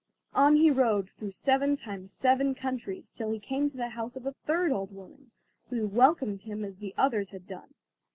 On 0.33 0.55
he 0.55 0.71
rode, 0.71 1.11
through 1.19 1.29
seven 1.33 1.75
times 1.75 2.11
seven 2.11 2.55
countries, 2.55 3.11
till 3.11 3.29
he 3.29 3.37
came 3.39 3.69
to 3.69 3.77
the 3.77 3.89
house 3.89 4.15
of 4.15 4.25
a 4.25 4.31
third 4.47 4.71
old 4.71 4.91
woman, 4.91 5.29
who 5.69 5.87
welcomed 5.87 6.41
him 6.41 6.65
as 6.65 6.77
the 6.77 6.95
others 6.97 7.29
had 7.29 7.45
done. 7.47 7.75